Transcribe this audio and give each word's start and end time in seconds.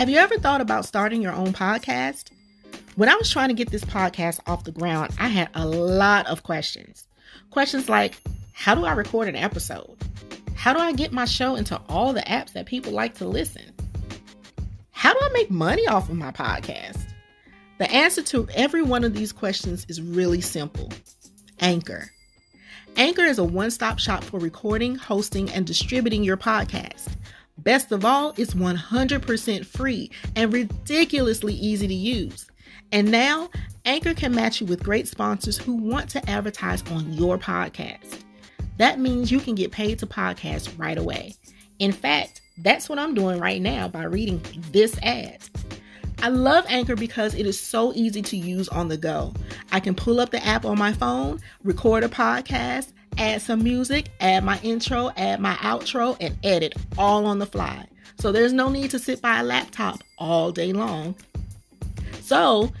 Have 0.00 0.08
you 0.08 0.16
ever 0.16 0.38
thought 0.38 0.62
about 0.62 0.86
starting 0.86 1.20
your 1.20 1.34
own 1.34 1.52
podcast? 1.52 2.30
When 2.96 3.10
I 3.10 3.16
was 3.16 3.30
trying 3.30 3.48
to 3.48 3.54
get 3.54 3.70
this 3.70 3.84
podcast 3.84 4.40
off 4.46 4.64
the 4.64 4.72
ground, 4.72 5.12
I 5.18 5.28
had 5.28 5.50
a 5.52 5.66
lot 5.66 6.26
of 6.26 6.42
questions. 6.42 7.06
Questions 7.50 7.86
like 7.86 8.14
How 8.54 8.74
do 8.74 8.86
I 8.86 8.94
record 8.94 9.28
an 9.28 9.36
episode? 9.36 9.94
How 10.54 10.72
do 10.72 10.78
I 10.78 10.92
get 10.92 11.12
my 11.12 11.26
show 11.26 11.54
into 11.54 11.78
all 11.86 12.14
the 12.14 12.22
apps 12.22 12.54
that 12.54 12.64
people 12.64 12.92
like 12.92 13.16
to 13.16 13.26
listen? 13.26 13.74
How 14.92 15.12
do 15.12 15.18
I 15.20 15.28
make 15.34 15.50
money 15.50 15.86
off 15.86 16.08
of 16.08 16.16
my 16.16 16.32
podcast? 16.32 17.04
The 17.76 17.90
answer 17.90 18.22
to 18.22 18.48
every 18.54 18.80
one 18.80 19.04
of 19.04 19.12
these 19.12 19.32
questions 19.32 19.84
is 19.90 20.00
really 20.00 20.40
simple 20.40 20.90
Anchor. 21.58 22.10
Anchor 22.96 23.26
is 23.26 23.38
a 23.38 23.44
one 23.44 23.70
stop 23.70 23.98
shop 23.98 24.24
for 24.24 24.40
recording, 24.40 24.94
hosting, 24.94 25.50
and 25.50 25.66
distributing 25.66 26.24
your 26.24 26.38
podcast. 26.38 27.08
Best 27.62 27.92
of 27.92 28.04
all, 28.04 28.32
it's 28.38 28.54
100% 28.54 29.66
free 29.66 30.10
and 30.34 30.52
ridiculously 30.52 31.54
easy 31.54 31.86
to 31.86 31.94
use. 31.94 32.46
And 32.92 33.10
now, 33.10 33.50
Anchor 33.84 34.14
can 34.14 34.34
match 34.34 34.60
you 34.60 34.66
with 34.66 34.82
great 34.82 35.06
sponsors 35.06 35.58
who 35.58 35.74
want 35.74 36.08
to 36.10 36.30
advertise 36.30 36.82
on 36.90 37.12
your 37.12 37.38
podcast. 37.38 38.20
That 38.78 38.98
means 38.98 39.30
you 39.30 39.40
can 39.40 39.54
get 39.54 39.72
paid 39.72 39.98
to 39.98 40.06
podcast 40.06 40.78
right 40.78 40.96
away. 40.96 41.34
In 41.78 41.92
fact, 41.92 42.40
that's 42.58 42.88
what 42.88 42.98
I'm 42.98 43.14
doing 43.14 43.38
right 43.38 43.60
now 43.60 43.88
by 43.88 44.04
reading 44.04 44.40
this 44.70 44.98
ad. 45.02 45.42
I 46.22 46.28
love 46.28 46.64
Anchor 46.68 46.96
because 46.96 47.34
it 47.34 47.46
is 47.46 47.58
so 47.58 47.92
easy 47.94 48.22
to 48.22 48.36
use 48.36 48.68
on 48.68 48.88
the 48.88 48.96
go. 48.96 49.34
I 49.72 49.80
can 49.80 49.94
pull 49.94 50.20
up 50.20 50.30
the 50.30 50.44
app 50.44 50.64
on 50.64 50.78
my 50.78 50.92
phone, 50.92 51.40
record 51.62 52.04
a 52.04 52.08
podcast, 52.08 52.92
add 53.18 53.42
some 53.42 53.62
music, 53.62 54.08
add 54.20 54.44
my 54.44 54.58
intro, 54.62 55.10
add 55.16 55.40
my 55.40 55.54
outro, 55.54 56.16
and 56.20 56.36
edit 56.42 56.74
all 56.98 57.26
on 57.26 57.38
the 57.38 57.46
fly. 57.46 57.86
So 58.18 58.32
there's 58.32 58.52
no 58.52 58.68
need 58.68 58.90
to 58.90 58.98
sit 58.98 59.22
by 59.22 59.40
a 59.40 59.42
laptop 59.42 60.00
all 60.18 60.52
day 60.52 60.72
long. 60.72 61.14
So 62.20 62.72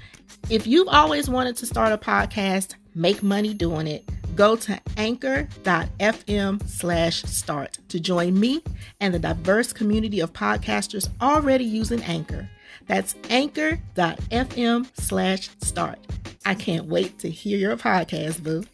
if 0.48 0.66
you've 0.66 0.88
always 0.88 1.28
wanted 1.28 1.56
to 1.58 1.66
start 1.66 1.92
a 1.92 1.98
podcast, 1.98 2.74
make 2.94 3.22
money 3.22 3.54
doing 3.54 3.86
it, 3.86 4.08
go 4.34 4.56
to 4.56 4.80
anchor.fm 4.96 6.68
slash 6.68 7.22
start 7.22 7.78
to 7.88 8.00
join 8.00 8.38
me 8.38 8.62
and 9.00 9.12
the 9.12 9.18
diverse 9.18 9.72
community 9.72 10.20
of 10.20 10.32
podcasters 10.32 11.08
already 11.20 11.64
using 11.64 12.02
Anchor. 12.04 12.48
That's 12.86 13.14
anchor.fm 13.28 14.88
slash 14.94 15.50
start. 15.62 15.98
I 16.44 16.54
can't 16.54 16.86
wait 16.86 17.18
to 17.20 17.30
hear 17.30 17.58
your 17.58 17.76
podcast, 17.76 18.42
boo. 18.42 18.64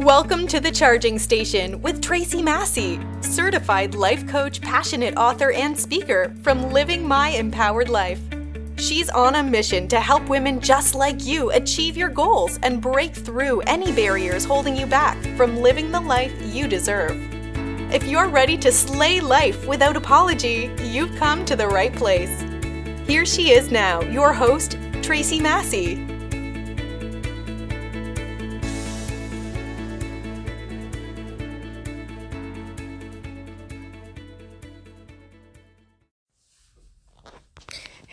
Welcome 0.00 0.46
to 0.46 0.60
the 0.60 0.70
Charging 0.70 1.18
Station 1.18 1.82
with 1.82 2.00
Tracey 2.00 2.40
Massey, 2.40 2.98
certified 3.20 3.94
life 3.94 4.26
coach, 4.26 4.62
passionate 4.62 5.14
author, 5.18 5.52
and 5.52 5.78
speaker 5.78 6.34
from 6.42 6.72
Living 6.72 7.06
My 7.06 7.28
Empowered 7.28 7.90
Life. 7.90 8.18
She's 8.78 9.10
on 9.10 9.34
a 9.34 9.42
mission 9.42 9.88
to 9.88 10.00
help 10.00 10.26
women 10.26 10.58
just 10.58 10.94
like 10.94 11.26
you 11.26 11.50
achieve 11.50 11.98
your 11.98 12.08
goals 12.08 12.58
and 12.62 12.80
break 12.80 13.14
through 13.14 13.60
any 13.66 13.92
barriers 13.92 14.46
holding 14.46 14.74
you 14.74 14.86
back 14.86 15.22
from 15.36 15.58
living 15.58 15.92
the 15.92 16.00
life 16.00 16.32
you 16.46 16.66
deserve. 16.66 17.14
If 17.92 18.04
you're 18.04 18.28
ready 18.30 18.56
to 18.56 18.72
slay 18.72 19.20
life 19.20 19.66
without 19.66 19.98
apology, 19.98 20.70
you've 20.82 21.14
come 21.16 21.44
to 21.44 21.54
the 21.54 21.68
right 21.68 21.92
place. 21.92 22.40
Here 23.06 23.26
she 23.26 23.50
is 23.50 23.70
now, 23.70 24.00
your 24.04 24.32
host, 24.32 24.78
Tracey 25.02 25.40
Massey. 25.40 26.09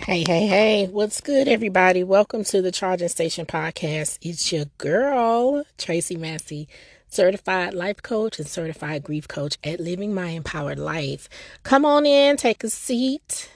Hey, 0.08 0.24
hey, 0.26 0.48
hey, 0.48 0.88
what's 0.88 1.20
good, 1.20 1.50
everybody? 1.50 2.02
Welcome 2.02 2.46
to 2.46 2.62
the 2.62 2.72
Charging 2.72 3.10
Station 3.10 3.46
podcast. 3.46 4.20
It's 4.22 4.54
your 4.54 4.68
girl, 4.78 5.66
Tracey 5.78 6.16
Massey, 6.16 6.70
certified 7.10 7.74
life 7.74 8.02
coach 8.02 8.40
and 8.40 8.48
certified 8.48 9.04
grief 9.04 9.28
coach 9.28 9.58
at 9.66 9.82
Living 9.82 10.14
My 10.14 10.30
Empowered 10.30 10.80
Life. 10.80 11.28
Come 11.64 11.84
on 11.84 12.06
in, 12.06 12.38
take 12.38 12.64
a 12.64 12.70
seat, 12.70 13.52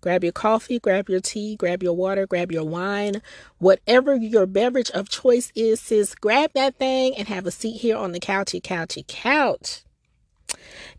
grab 0.00 0.22
your 0.22 0.32
coffee, 0.32 0.78
grab 0.78 1.08
your 1.08 1.18
tea, 1.18 1.56
grab 1.56 1.82
your 1.82 1.94
water, 1.94 2.24
grab 2.24 2.52
your 2.52 2.62
wine, 2.62 3.20
whatever 3.58 4.14
your 4.14 4.46
beverage 4.46 4.92
of 4.92 5.08
choice 5.08 5.50
is, 5.56 5.80
sis, 5.80 6.14
grab 6.14 6.52
that 6.54 6.76
thing 6.76 7.16
and 7.16 7.26
have 7.26 7.46
a 7.46 7.50
seat 7.50 7.78
here 7.78 7.96
on 7.96 8.12
the 8.12 8.20
couchy, 8.20 8.62
couchy 8.62 9.04
couch. 9.08 9.82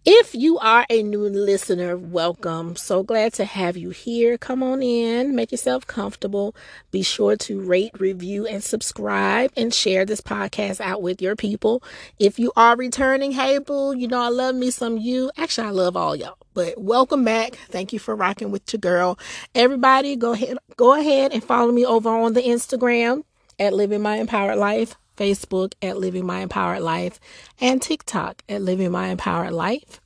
If 0.10 0.34
you 0.34 0.58
are 0.60 0.86
a 0.90 1.04
new 1.04 1.20
listener, 1.28 1.98
welcome. 1.98 2.78
So 2.78 3.04
glad 3.04 3.34
to 3.34 3.44
have 3.44 3.76
you 3.76 3.90
here. 3.90 4.38
Come 4.38 4.64
on 4.64 4.82
in, 4.82 5.36
make 5.36 5.52
yourself 5.52 5.86
comfortable. 5.86 6.56
Be 6.92 7.02
sure 7.02 7.36
to 7.36 7.60
rate, 7.60 7.92
review, 8.00 8.48
and 8.48 8.64
subscribe 8.64 9.52
and 9.58 9.74
share 9.74 10.06
this 10.06 10.22
podcast 10.22 10.80
out 10.80 11.02
with 11.02 11.22
your 11.22 11.36
people. 11.36 11.84
If 12.20 12.40
you 12.40 12.54
are 12.56 12.78
returning, 12.78 13.34
hey 13.34 13.58
boo, 13.58 13.98
you 13.98 14.08
know 14.08 14.22
I 14.22 14.30
love 14.30 14.56
me 14.56 14.72
some 14.72 14.98
you. 14.98 15.30
Actually, 15.36 15.68
I 15.68 15.72
love 15.72 15.98
all 15.98 16.16
y'all. 16.16 16.38
But 16.54 16.76
welcome 16.78 17.26
back. 17.26 17.56
Thank 17.68 17.92
you 17.92 18.00
for 18.00 18.16
rocking 18.16 18.50
with 18.50 18.72
your 18.72 18.80
girl. 18.80 19.20
Everybody, 19.54 20.16
go 20.16 20.32
ahead, 20.32 20.58
go 20.78 20.98
ahead 20.98 21.34
and 21.34 21.44
follow 21.44 21.74
me 21.74 21.86
over 21.86 22.08
on 22.08 22.32
the 22.32 22.44
Instagram 22.44 23.24
at 23.60 23.74
Living 23.74 24.04
My 24.04 24.16
Empowered 24.16 24.58
Life. 24.58 24.96
Facebook 25.18 25.74
at 25.82 25.98
Living 25.98 26.26
My 26.26 26.40
Empowered 26.40 26.82
Life, 26.82 27.20
and 27.60 27.82
TikTok 27.82 28.44
at 28.48 28.62
Living 28.62 28.92
My 28.92 29.08
Empowered 29.08 29.54
Life. 29.54 30.00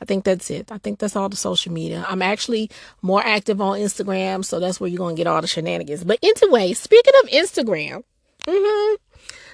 I 0.00 0.04
think 0.04 0.24
that's 0.24 0.50
it. 0.50 0.70
I 0.72 0.78
think 0.78 0.98
that's 0.98 1.16
all 1.16 1.28
the 1.28 1.36
social 1.36 1.72
media. 1.72 2.04
I'm 2.08 2.22
actually 2.22 2.70
more 3.02 3.22
active 3.24 3.60
on 3.60 3.78
Instagram, 3.78 4.44
so 4.44 4.60
that's 4.60 4.80
where 4.80 4.88
you're 4.88 4.98
going 4.98 5.16
to 5.16 5.20
get 5.20 5.28
all 5.28 5.40
the 5.40 5.46
shenanigans. 5.46 6.04
But 6.04 6.18
anyway, 6.22 6.72
speaking 6.72 7.12
of 7.22 7.30
Instagram, 7.30 8.02
mm-hmm, 8.46 8.94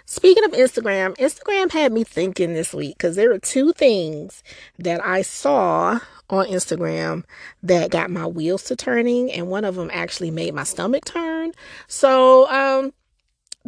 speaking 0.07 0.45
of 0.45 0.53
Instagram, 0.53 1.17
Instagram 1.19 1.71
had 1.71 1.93
me 1.93 2.03
thinking 2.05 2.55
this 2.55 2.73
week 2.73 2.97
because 2.97 3.15
there 3.17 3.33
are 3.33 3.39
two 3.39 3.73
things 3.73 4.43
that 4.79 5.05
I 5.05 5.23
saw 5.23 6.01
on 6.31 6.47
Instagram 6.47 7.25
that 7.63 7.91
got 7.91 8.11
my 8.11 8.27
wheels 8.27 8.65
to 8.65 8.77
turning, 8.77 9.31
and 9.33 9.49
one 9.49 9.65
of 9.65 9.75
them 9.75 9.91
actually 9.93 10.31
made 10.31 10.55
my 10.55 10.65
stomach 10.65 11.05
turn. 11.05 11.53
So, 11.87 12.49
um, 12.51 12.93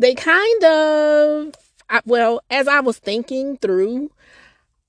they 0.00 0.15
kind 0.15 0.65
of, 0.65 1.55
well, 2.06 2.41
as 2.50 2.66
I 2.66 2.81
was 2.81 2.99
thinking 2.99 3.59
through 3.59 4.11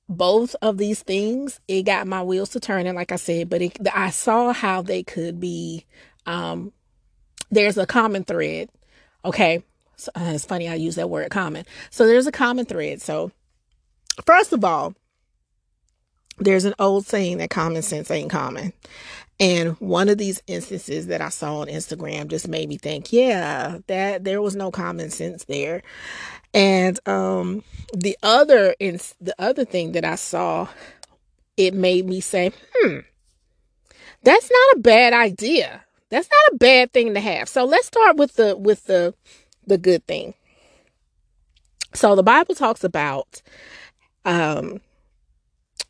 both 0.07 0.55
of 0.61 0.77
these 0.77 1.03
things, 1.03 1.59
it 1.67 1.83
got 1.83 2.07
my 2.07 2.23
wheels 2.23 2.49
to 2.51 2.59
turning, 2.61 2.95
like 2.95 3.11
I 3.11 3.17
said, 3.17 3.49
but 3.49 3.61
it, 3.61 3.77
I 3.93 4.09
saw 4.09 4.53
how 4.53 4.81
they 4.81 5.03
could 5.03 5.39
be, 5.39 5.85
um, 6.25 6.71
there's 7.49 7.77
a 7.77 7.85
common 7.85 8.23
thread. 8.23 8.69
Okay. 9.25 9.63
So, 9.97 10.11
uh, 10.15 10.31
it's 10.33 10.45
funny 10.45 10.69
I 10.69 10.75
use 10.75 10.95
that 10.95 11.09
word 11.09 11.29
common. 11.29 11.65
So 11.89 12.07
there's 12.07 12.27
a 12.27 12.31
common 12.31 12.65
thread. 12.65 13.01
So, 13.01 13.31
first 14.25 14.53
of 14.53 14.63
all, 14.63 14.95
there's 16.41 16.65
an 16.65 16.75
old 16.79 17.05
saying 17.05 17.37
that 17.37 17.49
common 17.49 17.81
sense 17.81 18.11
ain't 18.11 18.31
common. 18.31 18.73
And 19.39 19.71
one 19.79 20.09
of 20.09 20.17
these 20.17 20.41
instances 20.45 21.07
that 21.07 21.21
I 21.21 21.29
saw 21.29 21.61
on 21.61 21.67
Instagram 21.67 22.27
just 22.27 22.47
made 22.47 22.69
me 22.69 22.77
think, 22.77 23.11
yeah, 23.11 23.79
that 23.87 24.23
there 24.23 24.41
was 24.41 24.55
no 24.55 24.69
common 24.69 25.09
sense 25.09 25.45
there. 25.45 25.81
And 26.53 26.99
um, 27.07 27.63
the 27.93 28.17
other 28.21 28.75
in 28.79 28.99
the 29.19 29.33
other 29.39 29.65
thing 29.65 29.93
that 29.93 30.05
I 30.05 30.15
saw, 30.15 30.67
it 31.57 31.73
made 31.73 32.05
me 32.05 32.21
say, 32.21 32.51
hmm, 32.75 32.99
that's 34.23 34.51
not 34.51 34.77
a 34.77 34.81
bad 34.81 35.13
idea. 35.13 35.83
That's 36.09 36.29
not 36.29 36.55
a 36.55 36.57
bad 36.57 36.91
thing 36.91 37.13
to 37.13 37.19
have. 37.19 37.47
So 37.47 37.65
let's 37.65 37.87
start 37.87 38.17
with 38.17 38.35
the 38.35 38.55
with 38.57 38.85
the 38.85 39.15
the 39.65 39.77
good 39.77 40.05
thing. 40.05 40.33
So 41.93 42.15
the 42.15 42.23
Bible 42.23 42.53
talks 42.53 42.83
about 42.83 43.41
um 44.25 44.81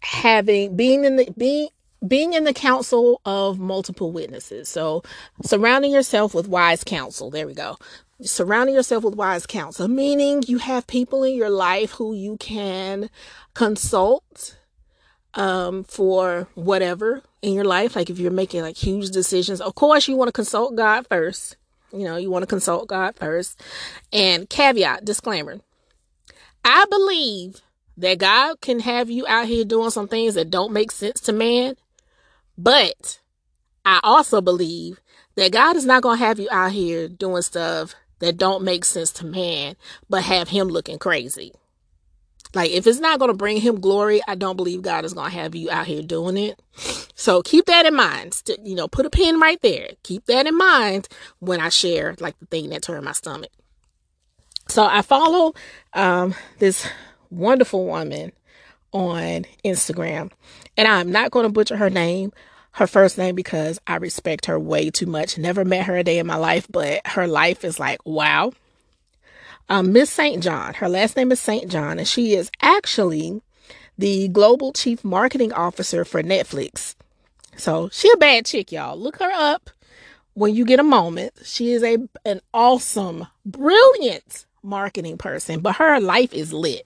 having 0.01 0.75
being 0.75 1.06
in 1.06 1.15
the 1.15 1.33
being 1.38 1.69
being 2.07 2.33
in 2.33 2.45
the 2.45 2.53
council 2.53 3.21
of 3.25 3.59
multiple 3.59 4.12
witnesses. 4.12 4.68
So, 4.68 5.03
surrounding 5.44 5.92
yourself 5.92 6.33
with 6.33 6.48
wise 6.48 6.83
counsel. 6.83 7.30
There 7.30 7.45
we 7.45 7.53
go. 7.53 7.77
Surrounding 8.21 8.75
yourself 8.75 9.03
with 9.03 9.15
wise 9.15 9.45
counsel, 9.45 9.88
meaning 9.88 10.44
you 10.48 10.59
have 10.59 10.86
people 10.88 11.24
in 11.24 11.36
your 11.36 11.50
life 11.50 11.92
who 11.92 12.13
you 12.13 12.38
can 12.38 13.09
consult 13.53 14.57
um, 15.33 15.83
for 15.83 16.47
whatever 16.56 17.24
in 17.42 17.54
your 17.54 17.63
life. 17.65 17.95
Like 17.95 18.09
if 18.09 18.19
you're 18.19 18.31
making 18.31 18.62
like 18.62 18.77
huge 18.77 19.09
decisions, 19.09 19.62
of 19.62 19.75
course, 19.75 20.07
you 20.07 20.15
want 20.15 20.27
to 20.27 20.33
consult 20.33 20.75
God 20.75 21.07
first. 21.07 21.57
You 21.92 22.06
know, 22.06 22.15
you 22.15 22.30
want 22.30 22.44
to 22.44 22.47
consult 22.47 22.88
God 22.88 23.15
first. 23.15 23.62
And 24.13 24.50
caveat, 24.50 25.04
disclaimer 25.04 25.59
I 26.63 26.86
believe 26.89 27.62
that 27.97 28.17
God 28.19 28.61
can 28.61 28.79
have 28.79 29.09
you 29.09 29.25
out 29.27 29.47
here 29.47 29.65
doing 29.65 29.89
some 29.89 30.07
things 30.07 30.35
that 30.35 30.49
don't 30.49 30.73
make 30.73 30.91
sense 30.91 31.19
to 31.21 31.33
man 31.33 31.75
but 32.57 33.19
I 33.85 33.99
also 34.03 34.41
believe 34.41 34.99
that 35.35 35.51
God 35.51 35.75
is 35.75 35.85
not 35.85 36.03
going 36.03 36.19
to 36.19 36.25
have 36.25 36.39
you 36.39 36.47
out 36.51 36.71
here 36.71 37.07
doing 37.07 37.41
stuff 37.41 37.95
that 38.19 38.38
don't 38.38 38.63
make 38.63 38.85
sense 38.85 39.11
to 39.13 39.25
man, 39.25 39.75
but 40.09 40.23
have 40.23 40.49
him 40.49 40.67
looking 40.67 40.99
crazy. 40.99 41.53
Like, 42.53 42.69
if 42.71 42.85
it's 42.85 42.99
not 42.99 43.17
going 43.17 43.31
to 43.31 43.38
bring 43.38 43.61
him 43.61 43.79
glory, 43.79 44.21
I 44.27 44.35
don't 44.35 44.57
believe 44.57 44.81
God 44.81 45.05
is 45.05 45.13
going 45.13 45.31
to 45.31 45.37
have 45.37 45.55
you 45.55 45.71
out 45.71 45.87
here 45.87 46.03
doing 46.03 46.37
it. 46.37 46.61
So 47.15 47.41
keep 47.41 47.65
that 47.65 47.85
in 47.85 47.95
mind. 47.95 48.41
You 48.61 48.75
know, 48.75 48.87
put 48.87 49.05
a 49.05 49.09
pin 49.09 49.39
right 49.39 49.59
there. 49.61 49.91
Keep 50.03 50.25
that 50.25 50.45
in 50.45 50.57
mind 50.57 51.07
when 51.39 51.61
I 51.61 51.69
share, 51.69 52.15
like, 52.19 52.37
the 52.39 52.45
thing 52.45 52.69
that 52.69 52.83
turned 52.83 53.05
my 53.05 53.13
stomach. 53.13 53.51
So 54.67 54.83
I 54.83 55.01
follow 55.01 55.53
um, 55.94 56.35
this 56.59 56.87
wonderful 57.31 57.86
woman 57.86 58.31
on 58.92 59.45
Instagram, 59.66 60.31
and 60.78 60.88
I'm 60.88 61.12
not 61.12 61.31
going 61.31 61.45
to 61.45 61.51
butcher 61.51 61.78
her 61.78 61.89
name, 61.89 62.31
her 62.74 62.88
first 62.88 63.18
name, 63.18 63.36
because 63.36 63.80
I 63.88 63.95
respect 63.95 64.45
her 64.45 64.60
way 64.60 64.89
too 64.89 65.07
much. 65.07 65.38
Never 65.38 65.66
met 65.66 65.86
her 65.88 65.98
a 65.98 66.04
day 66.04 66.19
in 66.19 66.28
my 66.28 66.36
life, 66.36 66.68
but 66.69 67.06
her 67.07 67.28
life 67.28 67.63
is 67.66 67.80
like, 67.80 68.06
wow 68.06 68.51
um, 69.72 69.94
Miss 69.94 70.10
St. 70.10 70.44
John. 70.44 70.74
Her 70.75 70.89
last 70.89 71.16
name 71.16 71.31
is 71.31 71.39
St. 71.39 71.72
John, 71.72 71.98
and 71.98 72.07
she 72.07 72.33
is 72.33 72.51
actually 72.62 73.42
the 73.98 74.28
global 74.28 74.74
chief 74.74 75.04
marketing 75.06 75.54
officer 75.54 76.04
for 76.04 76.22
Netflix. 76.22 76.95
So 77.56 77.88
she 77.89 78.12
a 78.12 78.18
bad 78.18 78.45
chick, 78.45 78.74
y'all. 78.74 78.98
Look 78.98 79.19
her 79.19 79.31
up 79.31 79.69
when 80.33 80.54
you 80.54 80.66
get 80.66 80.81
a 80.81 80.83
moment. 80.83 81.33
She 81.45 81.72
is 81.72 81.83
a 81.83 81.98
an 82.25 82.42
awesome, 82.54 83.28
brilliant 83.45 84.45
marketing 84.62 85.18
person, 85.18 85.62
but 85.62 85.78
her 85.78 86.01
life 86.01 86.33
is 86.33 86.51
lit. 86.51 86.86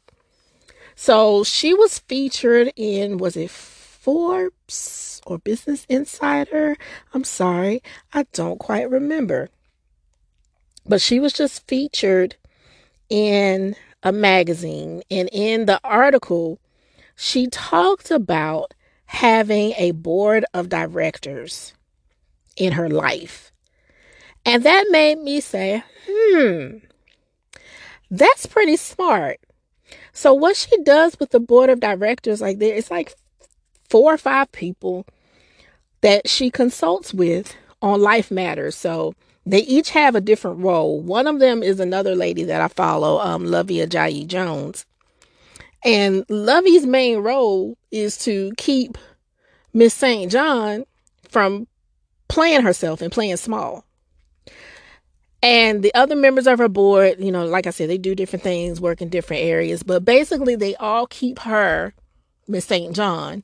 So 0.96 1.44
she 1.44 1.74
was 1.74 2.00
featured 2.00 2.72
in 2.76 3.18
was 3.18 3.36
it 3.36 3.52
Forbes 3.52 5.22
or 5.26 5.38
Business 5.40 5.86
Insider? 5.90 6.78
I'm 7.14 7.24
sorry, 7.24 7.82
I 8.14 8.26
don't 8.34 8.60
quite 8.60 8.90
remember. 8.90 9.50
But 10.86 11.02
she 11.02 11.20
was 11.20 11.34
just 11.34 11.68
featured 11.68 12.36
in 13.10 13.76
a 14.04 14.12
magazine, 14.12 15.02
and 15.10 15.30
in 15.32 15.66
the 15.66 15.80
article, 15.84 16.60
she 17.16 17.48
talked 17.48 18.12
about 18.12 18.74
having 19.06 19.74
a 19.78 19.92
board 19.92 20.46
of 20.54 20.70
directors 20.70 21.74
in 22.56 22.74
her 22.74 22.90
life. 22.90 23.52
And 24.46 24.64
that 24.64 24.86
made 24.92 25.18
me 25.20 25.42
say, 25.42 25.84
hmm, 26.08 26.78
that's 28.12 28.46
pretty 28.46 28.76
smart. 28.76 29.40
So, 30.16 30.34
what 30.34 30.56
she 30.56 30.82
does 30.84 31.20
with 31.20 31.32
the 31.32 31.42
board 31.42 31.70
of 31.70 31.82
directors, 31.82 32.40
like 32.40 32.58
there, 32.58 32.74
it's 32.74 32.90
like 32.90 33.14
four 33.90 34.14
or 34.14 34.18
five 34.18 34.50
people 34.54 35.06
that 36.02 36.30
she 36.30 36.50
consults 36.50 37.14
with 37.14 37.54
on 37.82 38.02
life 38.02 38.32
matters. 38.32 38.76
So, 38.76 39.14
they 39.46 39.60
each 39.60 39.92
have 39.92 40.16
a 40.16 40.22
different 40.22 40.62
role. 40.62 41.02
One 41.02 41.28
of 41.28 41.40
them 41.40 41.62
is 41.62 41.80
another 41.82 42.16
lady 42.16 42.44
that 42.46 42.62
I 42.62 42.70
follow, 42.70 43.20
um, 43.20 43.44
Luvvie 43.44 43.86
Ajayi 43.86 44.26
Jones. 44.26 44.86
And 45.84 46.26
Luvvie's 46.28 46.86
main 46.86 47.20
role 47.20 47.78
is 47.92 48.18
to 48.20 48.54
keep 48.58 48.98
Miss 49.74 49.94
St. 49.94 50.32
John 50.32 50.86
from 51.30 51.68
playing 52.28 52.62
herself 52.62 53.02
and 53.02 53.12
playing 53.12 53.38
small. 53.38 53.85
And 55.42 55.84
the 55.84 55.94
other 55.94 56.16
members 56.16 56.48
of 56.48 56.58
her 56.60 56.70
board, 56.70 57.18
you 57.20 57.32
know, 57.32 57.46
like 57.46 57.68
I 57.68 57.70
said, 57.70 57.90
they 57.90 57.98
do 57.98 58.16
different 58.16 58.44
things, 58.44 58.82
work 58.82 59.02
in 59.02 59.10
different 59.10 59.44
areas, 59.44 59.84
but 59.84 60.04
basically 60.04 60.56
they 60.56 60.76
all 60.76 61.06
keep 61.08 61.40
her, 61.40 61.94
Miss 62.48 62.66
St. 62.66 62.96
John, 62.96 63.44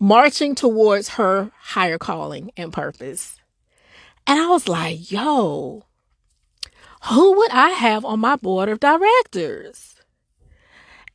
marching 0.00 0.54
towards 0.54 1.10
her 1.10 1.52
higher 1.60 1.98
calling 1.98 2.50
and 2.56 2.72
purpose. 2.72 3.38
And 4.26 4.40
I 4.40 4.46
was 4.48 4.68
like, 4.68 5.12
yo, 5.12 5.84
who 7.04 7.36
would 7.36 7.50
I 7.50 7.70
have 7.70 8.04
on 8.04 8.20
my 8.20 8.36
board 8.36 8.68
of 8.68 8.80
directors? 8.80 9.94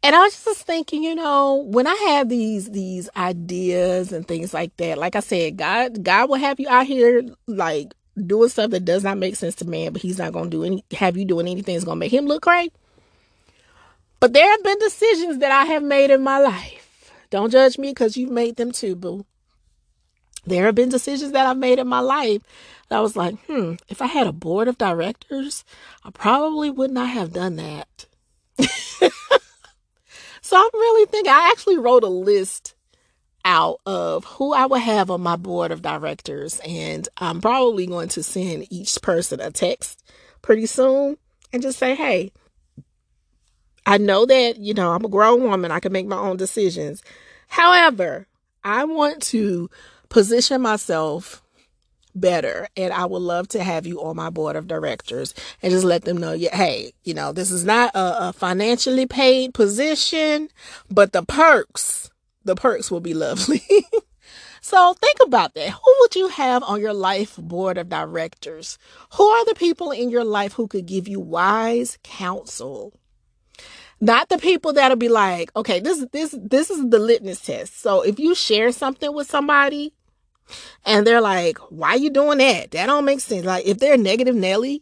And 0.01 0.15
I 0.15 0.19
was 0.19 0.45
just 0.45 0.65
thinking, 0.65 1.03
you 1.03 1.15
know, 1.15 1.55
when 1.55 1.85
I 1.85 1.95
have 2.09 2.29
these 2.29 2.69
these 2.71 3.09
ideas 3.17 4.13
and 4.13 4.25
things 4.25 4.53
like 4.53 4.75
that, 4.77 4.97
like 4.97 5.15
I 5.17 5.19
said, 5.19 5.57
God 5.57 6.03
God 6.03 6.29
will 6.29 6.37
have 6.37 6.59
you 6.59 6.69
out 6.69 6.85
here 6.85 7.23
like 7.47 7.93
doing 8.27 8.49
stuff 8.49 8.71
that 8.71 8.85
does 8.85 9.03
not 9.03 9.17
make 9.17 9.35
sense 9.35 9.55
to 9.55 9.65
man, 9.65 9.93
but 9.93 10.01
he's 10.01 10.17
not 10.17 10.33
gonna 10.33 10.49
do 10.49 10.63
any 10.63 10.83
have 10.91 11.17
you 11.17 11.25
doing 11.25 11.47
anything 11.47 11.75
that's 11.75 11.85
gonna 11.85 11.99
make 11.99 12.13
him 12.13 12.25
look 12.25 12.43
great. 12.43 12.73
But 14.19 14.33
there 14.33 14.49
have 14.49 14.63
been 14.63 14.79
decisions 14.79 15.39
that 15.39 15.51
I 15.51 15.65
have 15.65 15.83
made 15.83 16.11
in 16.11 16.21
my 16.21 16.39
life. 16.39 17.11
Don't 17.29 17.51
judge 17.51 17.77
me 17.77 17.91
because 17.91 18.17
you've 18.17 18.31
made 18.31 18.57
them 18.57 18.71
too, 18.71 18.95
boo. 18.95 19.25
There 20.45 20.65
have 20.65 20.75
been 20.75 20.89
decisions 20.89 21.31
that 21.33 21.45
I've 21.45 21.57
made 21.57 21.79
in 21.79 21.87
my 21.87 21.99
life 21.99 22.41
I 22.91 23.01
was 23.01 23.15
like, 23.15 23.35
hmm, 23.45 23.73
if 23.87 24.01
I 24.01 24.07
had 24.07 24.27
a 24.27 24.33
board 24.33 24.67
of 24.67 24.77
directors, 24.77 25.63
I 26.03 26.09
probably 26.09 26.69
would 26.69 26.91
not 26.91 27.09
have 27.09 27.33
done 27.33 27.55
that. 27.57 28.07
so 30.41 30.57
I'm 30.57 30.69
really 30.73 31.05
thinking, 31.05 31.31
I 31.31 31.49
actually 31.51 31.77
wrote 31.77 32.03
a 32.03 32.07
list 32.07 32.73
out 33.49 33.79
of 33.87 34.25
who 34.25 34.53
I 34.53 34.67
would 34.67 34.81
have 34.81 35.09
on 35.09 35.21
my 35.21 35.35
board 35.35 35.71
of 35.71 35.81
directors. 35.81 36.61
And 36.63 37.09
I'm 37.17 37.41
probably 37.41 37.87
going 37.87 38.09
to 38.09 38.21
send 38.21 38.71
each 38.71 39.01
person 39.01 39.39
a 39.39 39.49
text 39.49 40.03
pretty 40.43 40.67
soon 40.67 41.17
and 41.51 41.63
just 41.63 41.79
say, 41.79 41.95
hey, 41.95 42.31
I 43.87 43.97
know 43.97 44.27
that, 44.27 44.57
you 44.57 44.75
know, 44.75 44.91
I'm 44.91 45.03
a 45.03 45.09
grown 45.09 45.41
woman, 45.41 45.71
I 45.71 45.79
can 45.79 45.91
make 45.91 46.05
my 46.05 46.17
own 46.17 46.37
decisions. 46.37 47.01
However, 47.47 48.27
I 48.63 48.83
want 48.83 49.23
to 49.23 49.67
position 50.09 50.61
myself 50.61 51.41
better. 52.13 52.67
And 52.77 52.93
I 52.93 53.05
would 53.07 53.21
love 53.23 53.47
to 53.49 53.63
have 53.63 53.87
you 53.87 54.03
on 54.03 54.15
my 54.15 54.29
board 54.29 54.57
of 54.57 54.67
directors 54.67 55.33
and 55.63 55.71
just 55.71 55.85
let 55.85 56.03
them 56.03 56.17
know, 56.17 56.33
yeah, 56.33 56.55
hey, 56.55 56.91
you 57.03 57.15
know, 57.15 57.31
this 57.31 57.49
is 57.49 57.65
not 57.65 57.95
a, 57.95 58.29
a 58.29 58.33
financially 58.33 59.07
paid 59.07 59.55
position, 59.55 60.49
but 60.91 61.13
the 61.13 61.23
perks, 61.23 62.08
the 62.49 62.55
perks 62.55 62.89
will 62.89 62.99
be 62.99 63.13
lovely. 63.13 63.61
so 64.61 64.93
think 64.95 65.17
about 65.23 65.53
that. 65.53 65.69
Who 65.69 65.95
would 65.99 66.15
you 66.15 66.29
have 66.29 66.63
on 66.63 66.81
your 66.81 66.93
life 66.93 67.37
board 67.37 67.77
of 67.77 67.89
directors? 67.89 68.79
Who 69.13 69.23
are 69.23 69.45
the 69.45 69.53
people 69.53 69.91
in 69.91 70.09
your 70.09 70.23
life 70.23 70.53
who 70.53 70.67
could 70.67 70.87
give 70.87 71.07
you 71.07 71.19
wise 71.19 71.99
counsel? 72.03 72.93
Not 74.01 74.29
the 74.29 74.39
people 74.39 74.73
that'll 74.73 74.97
be 74.97 75.09
like, 75.09 75.51
okay, 75.55 75.79
this 75.79 76.05
this 76.11 76.35
this 76.41 76.71
is 76.71 76.89
the 76.89 76.97
litmus 76.97 77.41
test. 77.41 77.79
So 77.81 78.01
if 78.01 78.17
you 78.17 78.33
share 78.33 78.71
something 78.71 79.13
with 79.13 79.29
somebody 79.29 79.93
and 80.85 81.05
they're 81.05 81.21
like, 81.21 81.59
why 81.69 81.95
you 81.95 82.09
doing 82.09 82.39
that? 82.39 82.71
That 82.71 82.87
don't 82.87 83.05
make 83.05 83.19
sense. 83.19 83.45
Like 83.45 83.67
if 83.67 83.77
they're 83.77 83.97
negative 83.97 84.35
Nelly, 84.35 84.81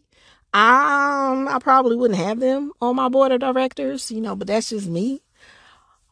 um, 0.54 1.48
I 1.48 1.58
probably 1.60 1.96
wouldn't 1.96 2.18
have 2.18 2.40
them 2.40 2.72
on 2.80 2.96
my 2.96 3.10
board 3.10 3.32
of 3.32 3.40
directors, 3.40 4.10
you 4.10 4.22
know, 4.22 4.36
but 4.36 4.46
that's 4.46 4.70
just 4.70 4.88
me. 4.88 5.20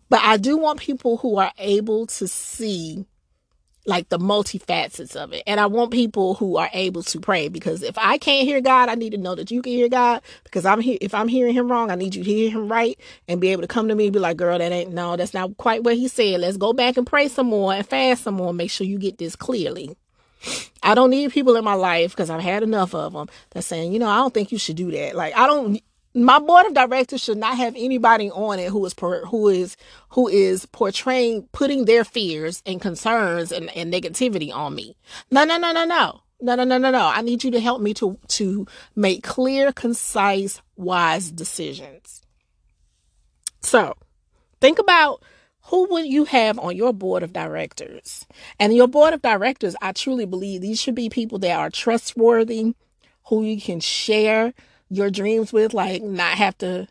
But 0.09 0.21
I 0.23 0.37
do 0.37 0.57
want 0.57 0.81
people 0.81 1.19
who 1.19 1.39
are 1.39 1.53
able 1.59 2.07
to 2.07 2.29
see 2.29 3.07
like 3.87 4.09
the 4.09 4.19
multifacets 4.19 5.15
of 5.17 5.33
it. 5.33 5.43
And 5.47 5.61
I 5.61 5.67
want 5.67 5.93
people 5.93 6.35
who 6.35 6.57
are 6.57 6.69
able 6.73 7.03
to 7.05 7.21
pray 7.21 7.49
because 7.49 7.83
if 7.83 7.97
I 7.97 8.19
can't 8.19 8.47
hear 8.47 8.61
God, 8.61 8.89
I 8.89 8.95
need 8.95 9.11
to 9.11 9.19
know 9.19 9.35
that 9.35 9.51
you 9.51 9.63
can 9.63 9.73
hear 9.73 9.89
God 9.89 10.23
because 10.45 10.67
I'm 10.67 10.81
here. 10.81 10.99
If 11.01 11.15
I'm 11.15 11.29
hearing 11.29 11.55
him 11.55 11.71
wrong, 11.71 11.91
I 11.91 11.95
need 11.95 12.15
you 12.15 12.25
to 12.25 12.31
hear 12.31 12.51
him 12.51 12.69
right 12.69 12.99
and 13.29 13.41
be 13.41 13.53
able 13.53 13.63
to 13.63 13.69
come 13.69 13.89
to 13.89 13.95
me 13.95 14.07
and 14.07 14.13
be 14.13 14.19
like, 14.19 14.37
girl, 14.37 14.59
that 14.59 14.73
ain't, 14.73 14.93
no, 14.93 15.17
that's 15.17 15.35
not 15.35 15.57
quite 15.57 15.85
what 15.85 15.97
he 15.97 16.09
said. 16.09 16.41
Let's 16.41 16.57
go 16.57 16.73
back 16.73 16.97
and 16.97 17.07
pray 17.07 17.29
some 17.29 17.47
more 17.47 17.73
and 17.73 17.87
fast 17.87 18.25
some 18.25 18.35
more. 18.35 18.49
And 18.49 18.59
Make 18.59 18.71
sure 18.71 18.87
you 18.87 18.99
get 18.99 19.19
this 19.19 19.37
clearly. 19.37 19.97
I 20.83 20.95
don't 20.95 21.11
need 21.11 21.33
people 21.33 21.57
in 21.57 21.65
my 21.65 21.75
life 21.75 22.13
because 22.13 22.31
I've 22.31 22.43
had 22.43 22.63
enough 22.63 22.95
of 22.95 23.13
them 23.13 23.29
that's 23.51 23.67
saying, 23.67 23.93
you 23.93 23.99
know, 23.99 24.09
I 24.09 24.17
don't 24.17 24.35
think 24.35 24.53
you 24.53 24.59
should 24.59 24.77
do 24.77 24.91
that. 24.93 25.17
Like, 25.17 25.37
I 25.37 25.47
don't, 25.47 25.81
my 26.17 26.39
board 26.39 26.67
of 26.67 26.75
directors 26.75 27.23
should 27.23 27.37
not 27.37 27.57
have 27.59 27.75
anybody 27.77 28.31
on 28.31 28.59
it 28.59 28.71
who 28.71 28.85
is 28.87 28.95
who 29.29 29.49
is 29.49 29.77
who 30.11 30.29
is 30.29 30.65
portraying 30.67 31.47
putting 31.53 31.85
their 31.85 32.05
fears 32.05 32.63
and 32.65 32.81
concerns 32.81 33.53
and, 33.53 33.71
and 33.77 33.93
negativity 33.93 34.53
on 34.53 34.75
me. 34.75 34.97
No, 35.31 35.45
no, 35.45 35.59
no, 35.59 35.73
no, 35.73 35.85
no. 35.85 36.21
No, 36.39 36.55
no, 36.55 36.65
no, 36.65 36.77
no, 36.77 36.91
no. 36.91 37.07
I 37.07 37.23
need 37.23 37.45
you 37.45 37.51
to 37.53 37.61
help 37.61 37.81
me 37.81 37.95
to 37.95 38.19
to 38.29 38.67
make 38.95 39.23
clear, 39.23 39.73
concise, 39.73 40.61
wise 40.77 41.31
decisions. 41.31 42.23
So, 43.61 43.95
think 44.61 44.79
about 44.79 45.23
who 45.65 45.87
would 45.91 46.07
you 46.07 46.25
have 46.27 46.59
on 46.59 46.77
your 46.77 46.93
board 46.93 47.23
of 47.23 47.33
directors? 47.33 48.27
And 48.61 48.75
your 48.75 48.87
board 48.87 49.15
of 49.15 49.23
directors, 49.23 49.75
I 49.83 49.93
truly 49.93 50.27
believe 50.27 50.61
these 50.61 50.81
should 50.81 50.95
be 50.95 51.09
people 51.09 51.39
that 51.41 51.59
are 51.59 51.71
trustworthy, 51.71 52.75
who 53.25 53.43
you 53.43 53.61
can 53.61 53.81
share 53.81 54.53
your 54.91 55.11
dreams 55.11 55.53
with, 55.53 55.75
like 55.75 56.03
not 56.03 56.39
have 56.39 56.57
to 56.59 56.89